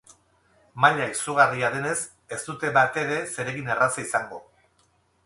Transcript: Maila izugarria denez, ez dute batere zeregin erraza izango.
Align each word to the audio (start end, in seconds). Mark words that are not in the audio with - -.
Maila 0.85 1.09
izugarria 1.11 1.69
denez, 1.75 1.97
ez 2.37 2.39
dute 2.47 2.71
batere 2.79 3.21
zeregin 3.37 3.73
erraza 3.75 4.07
izango. 4.07 4.41